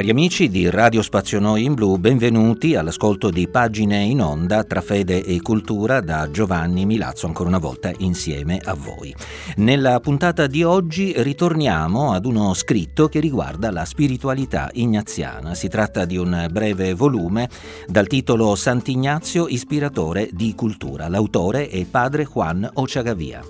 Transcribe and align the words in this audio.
Cari 0.00 0.12
amici 0.12 0.48
di 0.48 0.70
Radio 0.70 1.02
Spazio 1.02 1.38
Noi 1.40 1.64
in 1.64 1.74
Blu, 1.74 1.98
benvenuti 1.98 2.74
all'ascolto 2.74 3.28
di 3.28 3.46
Pagine 3.48 4.02
in 4.02 4.22
Onda 4.22 4.64
tra 4.64 4.80
fede 4.80 5.22
e 5.22 5.42
cultura 5.42 6.00
da 6.00 6.30
Giovanni 6.30 6.86
Milazzo, 6.86 7.26
ancora 7.26 7.50
una 7.50 7.58
volta 7.58 7.92
insieme 7.98 8.58
a 8.64 8.72
voi. 8.72 9.14
Nella 9.56 10.00
puntata 10.00 10.46
di 10.46 10.62
oggi 10.62 11.12
ritorniamo 11.14 12.12
ad 12.12 12.24
uno 12.24 12.54
scritto 12.54 13.08
che 13.08 13.20
riguarda 13.20 13.70
la 13.70 13.84
spiritualità 13.84 14.70
ignaziana. 14.72 15.54
Si 15.54 15.68
tratta 15.68 16.06
di 16.06 16.16
un 16.16 16.48
breve 16.50 16.94
volume 16.94 17.50
dal 17.86 18.06
titolo 18.06 18.54
Sant'Ignazio, 18.54 19.48
ispiratore 19.48 20.30
di 20.32 20.54
cultura. 20.54 21.08
L'autore 21.08 21.68
è 21.68 21.84
padre 21.84 22.24
Juan 22.24 22.66
Ochagavia. 22.72 23.44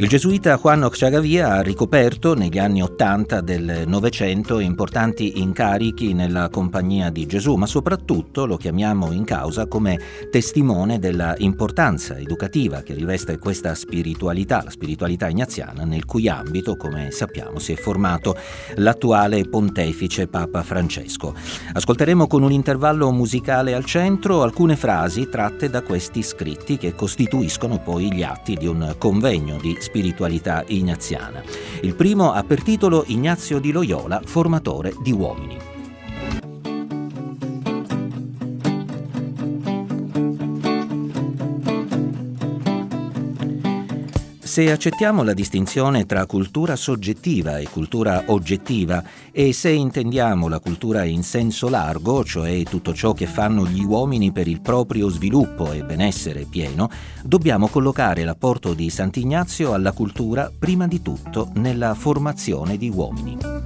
Il 0.00 0.06
gesuita 0.06 0.56
Juan 0.58 0.84
Ochagavia 0.84 1.54
ha 1.54 1.60
ricoperto 1.60 2.34
negli 2.34 2.56
anni 2.58 2.80
Ottanta 2.80 3.40
del 3.40 3.82
Novecento 3.84 4.60
importanti 4.60 5.40
incarichi 5.40 6.12
nella 6.12 6.48
Compagnia 6.50 7.10
di 7.10 7.26
Gesù, 7.26 7.56
ma 7.56 7.66
soprattutto 7.66 8.46
lo 8.46 8.56
chiamiamo 8.56 9.10
in 9.10 9.24
causa 9.24 9.66
come 9.66 9.98
testimone 10.30 11.00
della 11.00 11.34
importanza 11.38 12.16
educativa 12.16 12.82
che 12.82 12.94
riveste 12.94 13.40
questa 13.40 13.74
spiritualità, 13.74 14.62
la 14.62 14.70
spiritualità 14.70 15.26
ignaziana, 15.26 15.82
nel 15.82 16.04
cui 16.04 16.28
ambito, 16.28 16.76
come 16.76 17.10
sappiamo, 17.10 17.58
si 17.58 17.72
è 17.72 17.76
formato 17.76 18.36
l'attuale 18.76 19.48
pontefice 19.48 20.28
Papa 20.28 20.62
Francesco. 20.62 21.34
Ascolteremo 21.72 22.28
con 22.28 22.44
un 22.44 22.52
intervallo 22.52 23.10
musicale 23.10 23.74
al 23.74 23.84
centro 23.84 24.44
alcune 24.44 24.76
frasi 24.76 25.28
tratte 25.28 25.68
da 25.68 25.82
questi 25.82 26.22
scritti 26.22 26.76
che 26.76 26.94
costituiscono 26.94 27.80
poi 27.80 28.14
gli 28.14 28.22
atti 28.22 28.54
di 28.54 28.68
un 28.68 28.94
convegno 28.96 29.56
di 29.56 29.70
spiritualità 29.70 29.86
ignaziana. 30.66 31.42
Il 31.82 31.94
primo 31.94 32.32
ha 32.32 32.42
per 32.44 32.62
titolo 32.62 33.04
Ignazio 33.06 33.58
di 33.58 33.72
Loyola, 33.72 34.20
formatore 34.24 34.94
di 35.00 35.12
uomini. 35.12 35.57
Se 44.48 44.72
accettiamo 44.72 45.22
la 45.24 45.34
distinzione 45.34 46.06
tra 46.06 46.24
cultura 46.24 46.74
soggettiva 46.74 47.58
e 47.58 47.68
cultura 47.68 48.24
oggettiva 48.28 49.04
e 49.30 49.52
se 49.52 49.68
intendiamo 49.68 50.48
la 50.48 50.58
cultura 50.58 51.04
in 51.04 51.22
senso 51.22 51.68
largo, 51.68 52.24
cioè 52.24 52.62
tutto 52.62 52.94
ciò 52.94 53.12
che 53.12 53.26
fanno 53.26 53.66
gli 53.66 53.84
uomini 53.84 54.32
per 54.32 54.48
il 54.48 54.62
proprio 54.62 55.10
sviluppo 55.10 55.70
e 55.72 55.84
benessere 55.84 56.46
pieno, 56.48 56.88
dobbiamo 57.22 57.68
collocare 57.68 58.24
l'apporto 58.24 58.72
di 58.72 58.88
Sant'Ignazio 58.88 59.74
alla 59.74 59.92
cultura 59.92 60.50
prima 60.58 60.88
di 60.88 61.02
tutto 61.02 61.50
nella 61.56 61.92
formazione 61.92 62.78
di 62.78 62.88
uomini. 62.88 63.57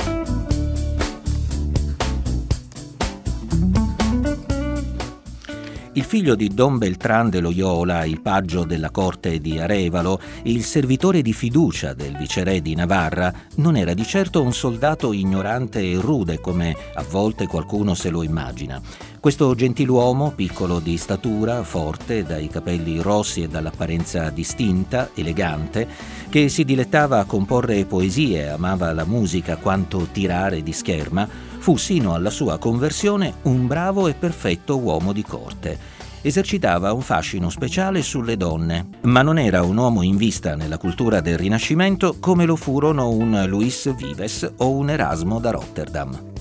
Il 5.94 6.04
figlio 6.04 6.34
di 6.34 6.48
Don 6.48 6.78
Beltran 6.78 7.28
de 7.28 7.40
Loyola, 7.40 8.06
il 8.06 8.22
paggio 8.22 8.64
della 8.64 8.90
corte 8.90 9.38
di 9.40 9.58
Arevalo, 9.58 10.18
il 10.44 10.64
servitore 10.64 11.20
di 11.20 11.34
fiducia 11.34 11.92
del 11.92 12.16
viceré 12.16 12.62
di 12.62 12.74
Navarra, 12.74 13.30
non 13.56 13.76
era 13.76 13.92
di 13.92 14.04
certo 14.04 14.40
un 14.40 14.54
soldato 14.54 15.12
ignorante 15.12 15.82
e 15.82 16.00
rude 16.00 16.40
come 16.40 16.74
a 16.94 17.02
volte 17.02 17.46
qualcuno 17.46 17.92
se 17.92 18.08
lo 18.08 18.22
immagina. 18.22 18.80
Questo 19.22 19.54
gentiluomo, 19.54 20.32
piccolo 20.32 20.80
di 20.80 20.96
statura, 20.96 21.62
forte, 21.62 22.24
dai 22.24 22.48
capelli 22.48 23.00
rossi 23.00 23.42
e 23.42 23.48
dall'apparenza 23.48 24.30
distinta, 24.30 25.10
elegante, 25.14 25.86
che 26.28 26.48
si 26.48 26.64
dilettava 26.64 27.20
a 27.20 27.24
comporre 27.24 27.84
poesie, 27.84 28.48
amava 28.48 28.92
la 28.92 29.04
musica 29.04 29.58
quanto 29.58 30.08
tirare 30.10 30.64
di 30.64 30.72
scherma, 30.72 31.28
fu 31.58 31.76
sino 31.76 32.14
alla 32.14 32.30
sua 32.30 32.58
conversione 32.58 33.34
un 33.42 33.68
bravo 33.68 34.08
e 34.08 34.14
perfetto 34.14 34.80
uomo 34.80 35.12
di 35.12 35.22
corte. 35.22 35.78
Esercitava 36.20 36.92
un 36.92 37.02
fascino 37.02 37.48
speciale 37.48 38.02
sulle 38.02 38.36
donne, 38.36 38.88
ma 39.02 39.22
non 39.22 39.38
era 39.38 39.62
un 39.62 39.76
uomo 39.76 40.02
in 40.02 40.16
vista 40.16 40.56
nella 40.56 40.78
cultura 40.78 41.20
del 41.20 41.38
Rinascimento 41.38 42.16
come 42.18 42.44
lo 42.44 42.56
furono 42.56 43.08
un 43.10 43.44
Luis 43.46 43.94
Vives 43.94 44.52
o 44.56 44.70
un 44.70 44.90
Erasmo 44.90 45.38
da 45.38 45.52
Rotterdam. 45.52 46.31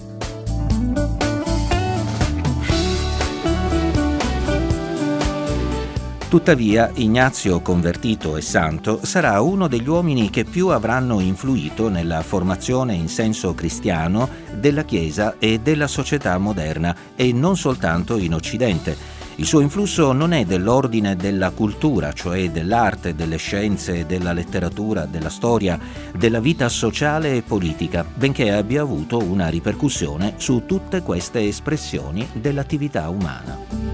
Tuttavia, 6.31 6.89
Ignazio 6.93 7.59
convertito 7.59 8.37
e 8.37 8.41
santo 8.41 9.01
sarà 9.03 9.41
uno 9.41 9.67
degli 9.67 9.89
uomini 9.89 10.29
che 10.29 10.45
più 10.45 10.69
avranno 10.69 11.19
influito 11.19 11.89
nella 11.89 12.21
formazione 12.21 12.93
in 12.93 13.09
senso 13.09 13.53
cristiano 13.53 14.29
della 14.53 14.85
Chiesa 14.85 15.35
e 15.39 15.59
della 15.59 15.87
società 15.87 16.37
moderna 16.37 16.95
e 17.17 17.33
non 17.33 17.57
soltanto 17.57 18.15
in 18.15 18.33
Occidente. 18.33 18.95
Il 19.35 19.45
suo 19.45 19.59
influsso 19.59 20.13
non 20.13 20.31
è 20.31 20.45
dell'ordine 20.45 21.17
della 21.17 21.49
cultura, 21.49 22.13
cioè 22.13 22.49
dell'arte, 22.49 23.13
delle 23.13 23.35
scienze, 23.35 24.05
della 24.05 24.31
letteratura, 24.31 25.05
della 25.05 25.29
storia, 25.29 25.77
della 26.15 26.39
vita 26.39 26.69
sociale 26.69 27.35
e 27.35 27.41
politica, 27.41 28.05
benché 28.05 28.53
abbia 28.53 28.83
avuto 28.83 29.17
una 29.17 29.49
ripercussione 29.49 30.35
su 30.37 30.63
tutte 30.65 31.01
queste 31.01 31.45
espressioni 31.45 32.25
dell'attività 32.31 33.09
umana. 33.09 33.90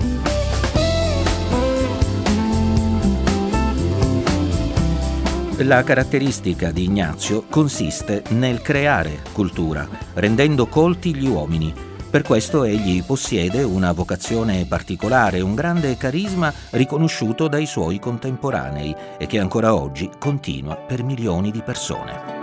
La 5.62 5.82
caratteristica 5.82 6.70
di 6.70 6.84
Ignazio 6.84 7.46
consiste 7.50 8.22
nel 8.30 8.62
creare 8.62 9.24
cultura, 9.34 9.88
rendendo 10.14 10.68
colti 10.68 11.16
gli 11.16 11.26
uomini. 11.26 11.74
Per 12.12 12.22
questo 12.22 12.64
egli 12.64 13.04
possiede 13.04 13.64
una 13.64 13.92
vocazione 13.92 14.66
particolare, 14.66 15.42
un 15.42 15.56
grande 15.56 15.98
carisma 15.98 16.54
riconosciuto 16.70 17.48
dai 17.48 17.66
suoi 17.66 17.98
contemporanei 17.98 18.96
e 19.18 19.26
che 19.26 19.40
ancora 19.40 19.74
oggi 19.74 20.12
continua 20.20 20.76
per 20.76 21.02
milioni 21.02 21.50
di 21.50 21.64
persone. 21.64 22.36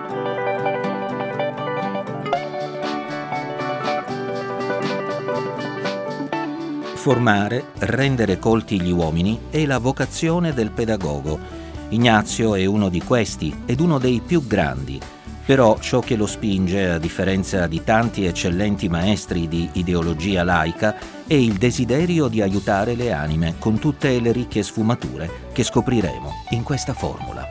Formare, 6.94 7.66
rendere 7.78 8.40
colti 8.40 8.80
gli 8.80 8.90
uomini 8.90 9.42
è 9.50 9.64
la 9.66 9.78
vocazione 9.78 10.52
del 10.52 10.72
pedagogo 10.72 11.62
Ignazio 11.90 12.54
è 12.54 12.64
uno 12.64 12.88
di 12.88 13.02
questi 13.02 13.54
ed 13.66 13.80
uno 13.80 13.98
dei 13.98 14.20
più 14.24 14.46
grandi, 14.46 14.98
però 15.44 15.78
ciò 15.78 16.00
che 16.00 16.16
lo 16.16 16.26
spinge, 16.26 16.90
a 16.90 16.98
differenza 16.98 17.66
di 17.66 17.84
tanti 17.84 18.24
eccellenti 18.24 18.88
maestri 18.88 19.46
di 19.46 19.68
ideologia 19.74 20.42
laica, 20.42 20.96
è 21.26 21.34
il 21.34 21.54
desiderio 21.54 22.28
di 22.28 22.40
aiutare 22.40 22.94
le 22.94 23.12
anime 23.12 23.56
con 23.58 23.78
tutte 23.78 24.18
le 24.20 24.32
ricche 24.32 24.62
sfumature 24.62 25.50
che 25.52 25.62
scopriremo 25.62 26.30
in 26.50 26.62
questa 26.62 26.94
formula. 26.94 27.43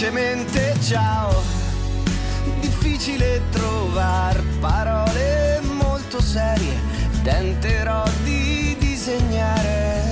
Semplicemente 0.00 0.74
ciao. 0.80 1.42
Difficile 2.60 3.42
trovare 3.50 4.40
parole 4.58 5.60
molto 5.60 6.22
serie, 6.22 6.72
tenterò 7.22 8.02
di 8.24 8.74
disegnare 8.78 10.02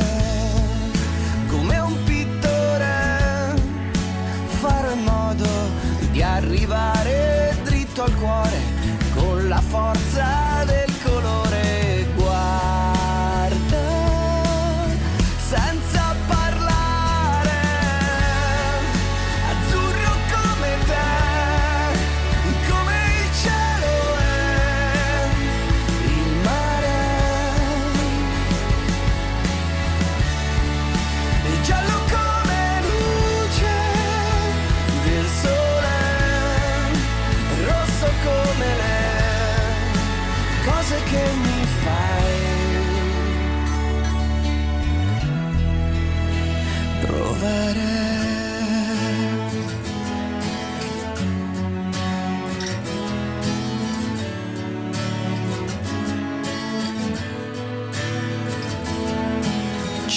come 1.48 1.78
un 1.78 2.04
pittore, 2.04 3.54
farò 4.60 4.90
in 4.92 5.04
modo 5.04 5.48
di 6.10 6.22
arrivare 6.22 7.56
dritto 7.64 8.02
al 8.02 8.14
cuore 8.16 8.60
con 9.14 9.48
la 9.48 9.60
forza 9.62 10.47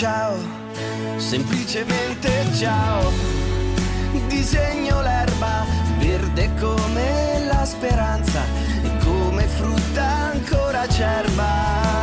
ciao, 0.02 0.36
semplicemente 1.18 2.48
ciao. 2.58 3.12
Disegno 4.28 5.00
l'erba 5.04 5.64
verde 6.00 6.50
come 6.60 7.46
la 7.46 7.64
speranza 7.64 8.42
e 8.82 8.98
come 9.06 9.46
frutta 9.46 10.32
ancora 10.34 10.88
cerba. 10.88 12.01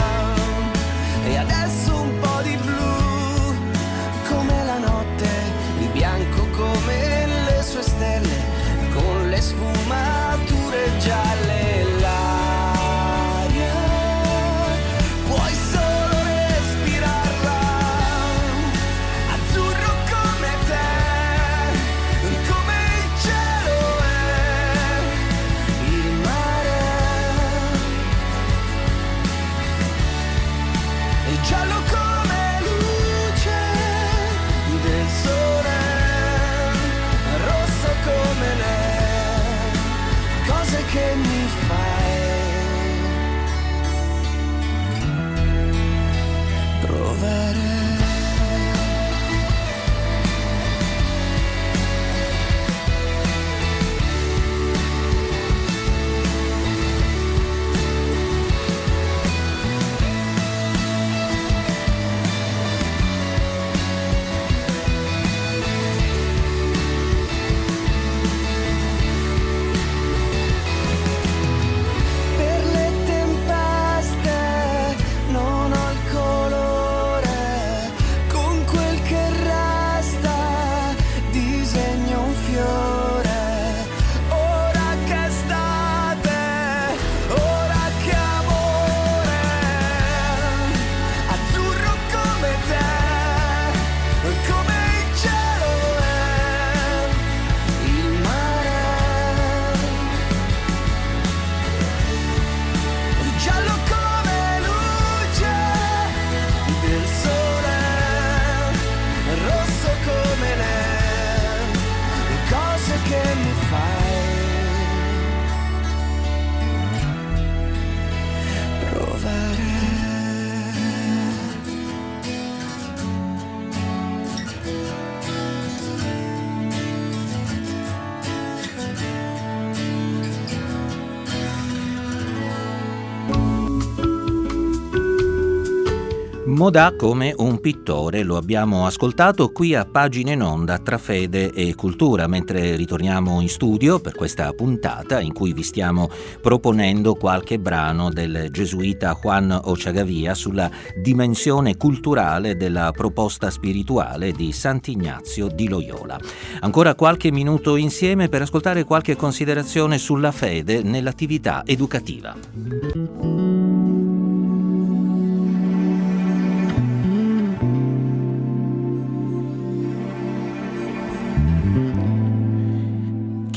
Modà 136.59 136.97
come 136.97 137.33
un 137.37 137.61
pittore, 137.61 138.25
lo 138.25 138.37
abbiamo 138.37 138.85
ascoltato 138.85 139.51
qui 139.51 139.77
a 139.77 139.85
Pagine 139.85 140.33
in 140.33 140.43
Onda 140.43 140.79
tra 140.79 140.99
fede 140.99 141.53
e 141.53 141.77
cultura, 141.77 142.27
mentre 142.27 142.75
ritorniamo 142.75 143.41
in 143.41 143.49
studio 143.49 144.01
per 144.01 144.17
questa 144.17 144.53
puntata 144.53 145.21
in 145.21 145.33
cui 145.33 145.53
vi 145.53 145.63
stiamo 145.63 146.11
proponendo 146.43 147.15
qualche 147.15 147.61
brano 147.61 148.11
del 148.11 148.49
gesuita 148.51 149.17
Juan 149.23 149.57
Ochagavia 149.67 150.35
sulla 150.35 150.69
dimensione 151.01 151.77
culturale 151.77 152.57
della 152.57 152.91
proposta 152.91 153.51
spirituale 153.51 154.33
di 154.33 154.51
Sant'Ignazio 154.51 155.47
di 155.47 155.69
Loyola. 155.69 156.19
Ancora 156.59 156.97
qualche 156.97 157.31
minuto 157.31 157.77
insieme 157.77 158.29
per 158.29 158.43
ascoltare 158.43 158.83
qualche 158.83 159.15
considerazione 159.15 159.97
sulla 159.97 160.33
fede 160.33 160.83
nell'attività 160.83 161.63
educativa. 161.65 163.38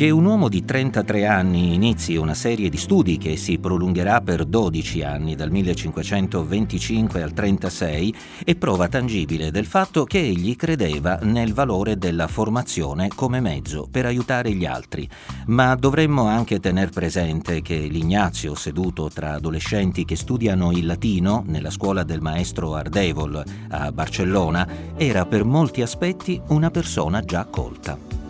Che 0.02 0.10
un 0.10 0.26
uomo 0.26 0.50
di 0.50 0.66
33 0.66 1.28
anni 1.28 1.76
inizi 1.76 2.16
una 2.16 2.34
serie 2.34 2.70
di 2.70 2.78
studi 2.78 3.20
che 3.20 3.38
si 3.38 3.60
prolungherà 3.60 4.20
per 4.22 4.46
12 4.46 5.04
anni, 5.04 5.36
dal 5.36 5.52
1525 5.52 7.22
al 7.22 7.34
36, 7.34 8.16
è 8.44 8.56
prova 8.56 8.88
tangibile 8.88 9.52
del 9.52 9.68
fatto 9.68 10.06
che 10.06 10.18
egli 10.18 10.56
credeva 10.56 11.20
nel 11.22 11.54
valore 11.54 12.00
della 12.00 12.28
formazione 12.28 13.10
come 13.14 13.42
mezzo 13.42 13.88
per 13.92 14.08
aiutare 14.08 14.52
gli 14.54 14.66
altri. 14.66 15.08
Ma 15.46 15.76
dovremmo 15.76 16.24
anche 16.24 16.60
tener 16.60 16.90
presente 16.90 17.62
che 17.62 17.76
l'Ignazio, 17.76 18.56
seduto 18.56 19.08
tra 19.14 19.34
adolescenti 19.34 20.04
che 20.04 20.16
studiano 20.16 20.72
il 20.72 20.88
latino 20.88 21.44
nella 21.46 21.70
scuola 21.70 22.02
del 22.02 22.22
maestro 22.22 22.74
Ardevol 22.74 23.44
a 23.70 23.92
Barcellona, 23.92 24.68
era 24.98 25.28
per 25.28 25.46
molti 25.46 25.84
aspetti 25.84 26.42
una 26.48 26.72
persona 26.72 27.22
già 27.22 27.46
colta. 27.46 28.21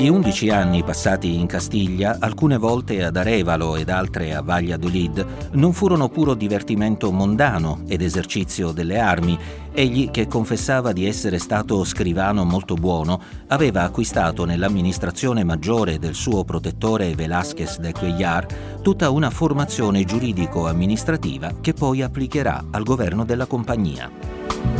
Gli 0.00 0.08
undici 0.08 0.48
anni 0.48 0.82
passati 0.82 1.34
in 1.34 1.44
Castiglia, 1.44 2.16
alcune 2.20 2.56
volte 2.56 3.04
ad 3.04 3.18
Arevalo 3.18 3.76
ed 3.76 3.90
altre 3.90 4.34
a 4.34 4.40
Valladolid, 4.40 5.50
non 5.52 5.74
furono 5.74 6.08
puro 6.08 6.32
divertimento 6.32 7.12
mondano 7.12 7.82
ed 7.86 8.00
esercizio 8.00 8.72
delle 8.72 8.98
armi. 8.98 9.38
Egli, 9.74 10.10
che 10.10 10.26
confessava 10.26 10.92
di 10.92 11.06
essere 11.06 11.38
stato 11.38 11.84
scrivano 11.84 12.46
molto 12.46 12.76
buono, 12.76 13.20
aveva 13.48 13.82
acquistato 13.82 14.46
nell'amministrazione 14.46 15.44
maggiore 15.44 15.98
del 15.98 16.14
suo 16.14 16.44
protettore 16.44 17.14
Velázquez 17.14 17.78
de 17.78 17.92
Cuellar 17.92 18.46
tutta 18.80 19.10
una 19.10 19.28
formazione 19.28 20.04
giuridico-amministrativa 20.04 21.56
che 21.60 21.74
poi 21.74 22.00
applicherà 22.00 22.68
al 22.70 22.84
governo 22.84 23.26
della 23.26 23.44
compagnia. 23.44 24.79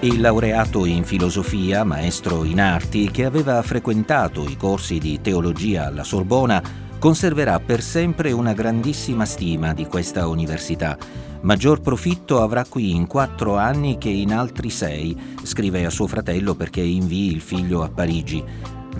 Il 0.00 0.20
laureato 0.20 0.84
in 0.84 1.04
filosofia, 1.04 1.82
maestro 1.82 2.44
in 2.44 2.60
arti, 2.60 3.10
che 3.10 3.24
aveva 3.24 3.62
frequentato 3.62 4.46
i 4.46 4.54
corsi 4.54 4.98
di 4.98 5.20
teologia 5.22 5.86
alla 5.86 6.04
Sorbona, 6.04 6.62
conserverà 6.98 7.58
per 7.60 7.80
sempre 7.80 8.30
una 8.30 8.52
grandissima 8.52 9.24
stima 9.24 9.72
di 9.72 9.86
questa 9.86 10.28
università. 10.28 10.98
Maggior 11.40 11.80
profitto 11.80 12.42
avrà 12.42 12.66
qui 12.68 12.94
in 12.94 13.06
quattro 13.06 13.56
anni 13.56 13.96
che 13.96 14.10
in 14.10 14.34
altri 14.34 14.68
sei, 14.68 15.16
scrive 15.42 15.86
a 15.86 15.90
suo 15.90 16.06
fratello 16.06 16.54
perché 16.54 16.82
invii 16.82 17.32
il 17.32 17.40
figlio 17.40 17.82
a 17.82 17.88
Parigi. 17.88 18.44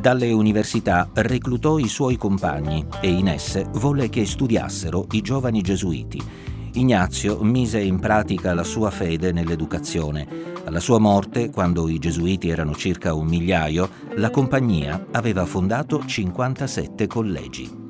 Dalle 0.01 0.33
università 0.33 1.11
reclutò 1.13 1.77
i 1.77 1.89
suoi 1.89 2.17
compagni 2.17 2.87
e 3.03 3.11
in 3.11 3.29
esse 3.29 3.67
volle 3.73 4.09
che 4.09 4.25
studiassero 4.25 5.09
i 5.11 5.21
giovani 5.21 5.61
gesuiti. 5.61 6.55
Ignazio 6.77 7.43
mise 7.43 7.81
in 7.81 7.99
pratica 7.99 8.53
la 8.53 8.63
sua 8.63 8.91
fede 8.91 9.33
nell'educazione. 9.33 10.27
Alla 10.67 10.79
sua 10.79 10.99
morte, 10.99 11.49
quando 11.49 11.89
i 11.89 11.99
gesuiti 11.99 12.51
erano 12.51 12.75
circa 12.75 13.15
un 13.15 13.27
migliaio, 13.27 13.89
la 14.17 14.29
compagnia 14.29 15.07
aveva 15.13 15.47
fondato 15.47 16.05
57 16.05 17.07
collegi. 17.07 17.85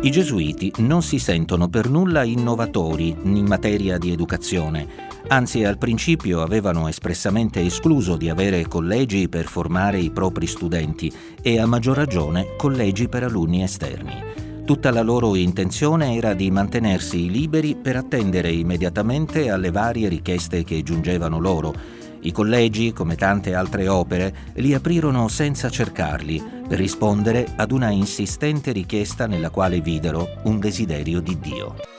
I 0.00 0.10
gesuiti 0.10 0.72
non 0.78 1.02
si 1.02 1.20
sentono 1.20 1.68
per 1.68 1.88
nulla 1.88 2.24
innovatori 2.24 3.16
in 3.22 3.46
materia 3.46 3.96
di 3.96 4.10
educazione, 4.10 5.07
anzi 5.28 5.64
al 5.64 5.78
principio 5.78 6.42
avevano 6.42 6.88
espressamente 6.88 7.60
escluso 7.60 8.16
di 8.16 8.28
avere 8.28 8.66
collegi 8.66 9.28
per 9.28 9.46
formare 9.46 9.98
i 9.98 10.10
propri 10.10 10.46
studenti 10.46 11.12
e 11.42 11.58
a 11.58 11.66
maggior 11.66 11.96
ragione 11.96 12.56
collegi 12.56 13.08
per 13.08 13.24
alunni 13.24 13.62
esterni. 13.62 14.46
Tutta 14.64 14.90
la 14.90 15.02
loro 15.02 15.34
intenzione 15.34 16.16
era 16.16 16.34
di 16.34 16.50
mantenersi 16.50 17.30
liberi 17.30 17.74
per 17.74 17.96
attendere 17.96 18.50
immediatamente 18.50 19.50
alle 19.50 19.70
varie 19.70 20.08
richieste 20.08 20.62
che 20.62 20.82
giungevano 20.82 21.38
loro. 21.38 21.74
I 22.20 22.32
collegi, 22.32 22.92
come 22.92 23.14
tante 23.14 23.54
altre 23.54 23.88
opere, 23.88 24.34
li 24.54 24.74
aprirono 24.74 25.28
senza 25.28 25.70
cercarli, 25.70 26.42
per 26.68 26.78
rispondere 26.78 27.46
ad 27.56 27.70
una 27.70 27.90
insistente 27.90 28.72
richiesta 28.72 29.26
nella 29.26 29.48
quale 29.48 29.80
videro 29.80 30.28
un 30.42 30.58
desiderio 30.58 31.20
di 31.20 31.38
Dio. 31.38 31.97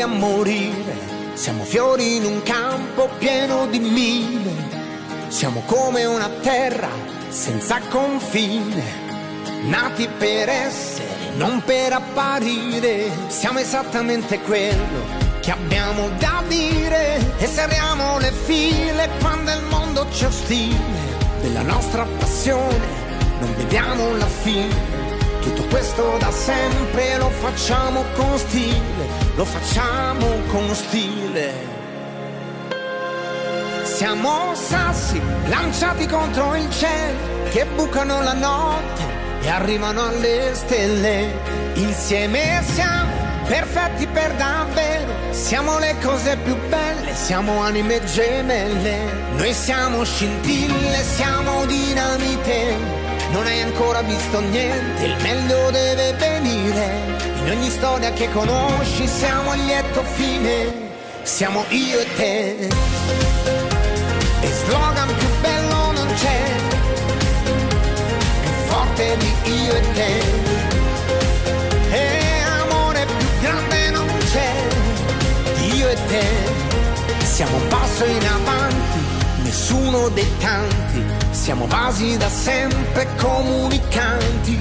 A 0.00 0.06
morire, 0.06 0.96
siamo 1.34 1.64
fiori 1.64 2.16
in 2.16 2.24
un 2.24 2.42
campo 2.42 3.08
pieno 3.18 3.66
di 3.66 3.78
mine, 3.78 5.28
siamo 5.28 5.62
come 5.66 6.04
una 6.04 6.28
terra 6.40 6.88
senza 7.28 7.80
confine, 7.88 8.82
nati 9.62 10.08
per 10.18 10.48
essere, 10.48 11.34
non 11.36 11.62
per 11.64 11.92
apparire, 11.92 13.10
siamo 13.28 13.58
esattamente 13.58 14.40
quello 14.40 15.28
che 15.40 15.50
abbiamo 15.50 16.08
da 16.18 16.42
dire. 16.48 17.36
E 17.38 17.46
serriamo 17.46 18.18
le 18.18 18.32
file 18.32 19.10
quando 19.20 19.50
il 19.50 19.62
mondo 19.68 20.06
ci 20.12 20.24
ostile, 20.24 21.18
della 21.42 21.62
nostra 21.62 22.06
passione 22.18 23.00
non 23.40 23.54
vediamo 23.56 24.16
la 24.16 24.26
fine 24.26 25.09
tutto 25.40 25.64
questo 25.64 26.16
da 26.18 26.30
sempre 26.30 27.16
lo 27.16 27.30
facciamo 27.30 28.04
con 28.14 28.38
stile, 28.38 29.06
lo 29.34 29.44
facciamo 29.44 30.26
con 30.48 30.74
stile. 30.74 31.78
Siamo 33.82 34.54
sassi 34.54 35.20
lanciati 35.46 36.06
contro 36.06 36.54
il 36.54 36.70
cielo 36.70 37.18
che 37.50 37.66
bucano 37.74 38.22
la 38.22 38.34
notte 38.34 39.02
e 39.42 39.48
arrivano 39.48 40.06
alle 40.06 40.54
stelle. 40.54 41.32
Insieme 41.74 42.62
siamo 42.72 43.12
perfetti 43.46 44.06
per 44.06 44.32
davvero, 44.34 45.12
siamo 45.30 45.78
le 45.78 45.96
cose 46.02 46.36
più 46.36 46.56
belle, 46.68 47.14
siamo 47.14 47.60
anime 47.60 48.04
gemelle. 48.04 49.28
Noi 49.36 49.52
siamo 49.52 50.04
scintille, 50.04 51.02
siamo 51.02 51.64
dinamite 51.66 52.99
non 53.32 53.46
hai 53.46 53.60
ancora 53.62 54.02
visto 54.02 54.40
niente, 54.40 55.04
il 55.04 55.16
meglio 55.22 55.70
deve 55.70 56.12
venire. 56.14 57.18
In 57.42 57.50
ogni 57.50 57.70
storia 57.70 58.12
che 58.12 58.28
conosci 58.30 59.06
siamo 59.06 59.50
a 59.50 59.54
lieto 59.54 60.02
fine, 60.02 60.72
siamo 61.22 61.64
io 61.68 61.98
e 62.00 62.06
te. 62.16 62.68
E 64.42 64.52
slogan 64.64 65.14
più 65.16 65.28
bello 65.40 65.92
non 65.92 66.06
c'è, 66.14 66.42
più 68.40 68.50
forte 68.66 69.16
di 69.18 69.32
io 69.64 69.74
e 69.74 69.92
te. 69.92 70.22
E 71.90 72.42
amore 72.62 73.06
più 73.06 73.26
grande 73.40 73.90
non 73.90 74.06
c'è, 74.32 74.52
io 75.74 75.88
e 75.88 75.96
te. 76.08 76.24
Siamo 77.22 77.56
un 77.56 77.68
passo 77.68 78.04
in 78.04 78.26
avanti, 78.26 79.19
nessuno 79.42 80.08
dei 80.08 80.30
tanti 80.38 81.20
siamo 81.30 81.66
vasi 81.66 82.16
da 82.16 82.28
sempre 82.28 83.08
comunicanti, 83.16 84.58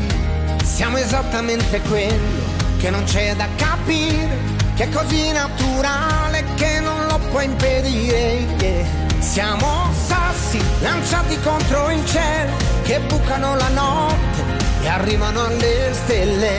siamo 0.64 0.98
esattamente 0.98 1.82
quello 1.82 2.58
che 2.78 2.90
non 2.90 3.04
c'è 3.04 3.36
da 3.36 3.48
capire, 3.58 4.28
che 4.76 4.84
è 4.84 4.90
così 4.90 5.32
naturale 5.32 6.46
che 6.56 6.80
non 6.80 7.06
lo 7.08 7.20
puoi 7.32 7.46
impedire. 7.46 8.48
Yeah. 8.60 8.86
Siamo 9.20 9.92
sassi 10.08 10.62
lanciati 10.80 11.38
contro 11.42 11.90
il 11.92 12.06
cielo 12.06 12.54
che 12.84 13.00
bucano 13.02 13.56
la 13.56 13.70
notte 13.70 14.44
e 14.82 14.88
arrivano 14.88 15.46
alle 15.46 15.90
stelle. 15.92 16.58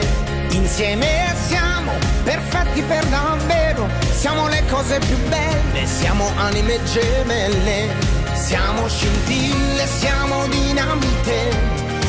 Insieme 0.51 1.33
siamo 1.47 1.91
perfetti 2.23 2.81
per 2.83 3.03
davvero, 3.07 3.89
siamo 4.11 4.47
le 4.47 4.63
cose 4.69 4.99
più 4.99 5.17
belle, 5.27 5.85
siamo 5.87 6.29
anime 6.37 6.79
gemelle 6.83 8.10
siamo 8.51 8.85
scintille, 8.89 9.87
siamo 9.87 10.45
dinamite, 10.47 11.55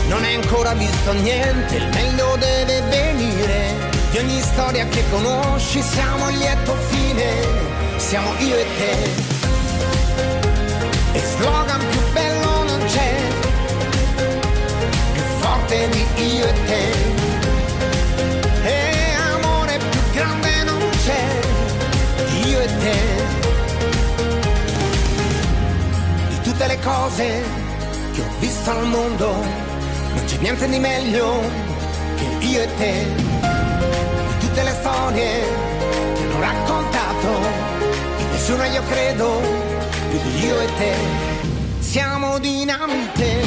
non 0.09 0.25
hai 0.25 0.35
ancora 0.35 0.73
visto 0.73 1.13
niente, 1.13 1.77
il 1.77 1.89
meglio 1.95 2.37
deve 2.37 2.83
venire. 2.89 3.91
Di 4.11 4.19
ogni 4.19 4.41
storia 4.41 4.85
che 4.89 5.05
conosci 5.09 5.81
siamo 5.81 6.31
il 6.31 6.39
lieto 6.39 6.75
fine, 6.89 7.31
siamo 7.97 8.31
io 8.39 8.57
e 8.57 8.67
te. 8.77 8.97
E 11.13 11.21
slogan 11.37 11.81
più 11.91 12.01
bello 12.13 12.65
non 12.65 12.85
c'è, 12.87 13.15
più 15.13 15.23
forte 15.39 15.89
di 15.91 16.05
io 16.37 16.45
e 16.45 16.53
te. 16.67 17.12
Cose 26.83 27.43
che 28.13 28.21
ho 28.21 28.29
visto 28.39 28.71
al 28.71 28.87
mondo, 28.87 29.33
non 30.15 30.25
c'è 30.27 30.37
niente 30.39 30.69
di 30.69 30.79
meglio 30.79 31.41
che 32.17 32.47
io 32.47 32.63
e 32.63 32.69
te. 32.77 33.07
Di 34.29 34.47
tutte 34.47 34.63
le 34.63 34.77
storie 34.81 35.41
che 36.15 36.23
hanno 36.23 36.41
raccontato, 36.41 37.29
di 38.19 38.25
nessuna 38.25 38.67
io 38.67 38.83
credo, 38.89 39.41
più 40.11 40.21
di 40.23 40.45
io 40.45 40.61
e 40.61 40.67
te. 40.77 40.95
Siamo 41.79 42.39
dinamite, 42.39 43.45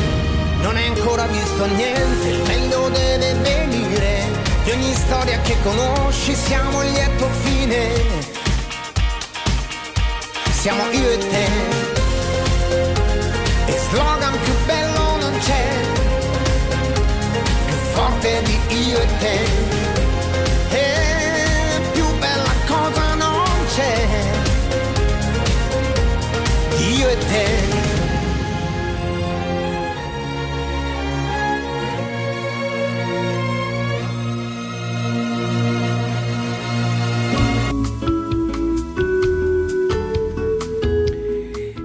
non 0.62 0.76
hai 0.76 0.88
ancora 0.88 1.26
visto 1.26 1.66
niente, 1.66 2.28
il 2.28 2.44
meglio 2.48 2.90
deve 2.90 3.34
venire. 3.34 4.24
Di 4.64 4.72
ogni 4.72 4.94
storia 4.94 5.40
che 5.42 5.56
conosci 5.62 6.34
siamo 6.34 6.84
il 6.84 6.92
lieto 6.92 7.28
fine. 7.44 8.34
Siamo 10.52 10.90
io 10.92 11.12
e 11.12 11.18
te 11.18 11.65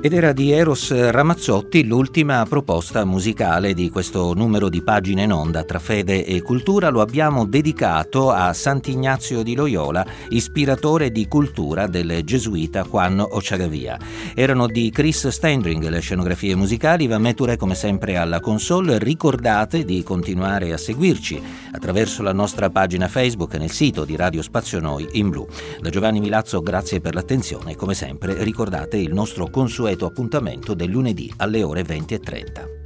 Ed 0.02 0.14
era 0.14 0.32
di 0.32 0.50
Eros 0.50 1.10
Ramazzotti 1.10 1.84
l'ultima 1.84 2.46
proposta 2.48 3.04
musicale 3.04 3.74
di 3.74 3.90
questo 3.90 4.32
numero 4.32 4.70
di 4.70 4.80
pagine 4.80 5.24
in 5.24 5.32
onda 5.32 5.62
tra 5.62 5.78
fede 5.78 6.24
e 6.24 6.40
cultura. 6.40 6.88
Lo 6.88 7.02
abbiamo 7.02 7.44
dedicato 7.44 8.30
a 8.30 8.50
Sant'Ignazio 8.54 9.42
di 9.42 9.54
Loyola, 9.54 10.06
ispiratore 10.30 11.10
di 11.10 11.28
cultura 11.28 11.86
del 11.86 12.22
gesuita 12.24 12.82
Juan 12.82 13.20
Ochagavia. 13.20 13.98
Erano 14.34 14.68
di 14.68 14.88
Chris 14.90 15.28
Stendring 15.28 15.86
le 15.86 16.00
scenografie 16.00 16.54
musicali, 16.54 17.06
Van 17.06 17.20
Meture 17.20 17.58
come 17.58 17.74
sempre 17.74 18.16
alla 18.16 18.40
console. 18.40 18.98
Ricordate 18.98 19.84
di 19.84 20.02
continuare 20.02 20.72
a 20.72 20.78
seguirci 20.78 21.42
attraverso 21.72 22.22
la 22.22 22.32
nostra 22.32 22.70
pagina 22.70 23.06
Facebook 23.06 23.54
nel 23.56 23.70
sito 23.70 24.06
di 24.06 24.16
Radio 24.16 24.40
Spazio 24.40 24.80
Noi 24.80 25.06
in 25.12 25.28
blu. 25.28 25.46
Da 25.78 25.90
Giovanni 25.90 26.20
Milazzo 26.20 26.62
grazie 26.62 27.02
per 27.02 27.12
l'attenzione 27.12 27.76
come 27.76 27.92
sempre 27.92 28.42
ricordate 28.42 28.96
il 28.96 29.12
nostro 29.12 29.50
consueto 29.90 30.06
appuntamento 30.06 30.74
del 30.74 30.90
lunedì 30.90 31.32
alle 31.38 31.62
ore 31.62 31.82
20.30. 31.82 32.79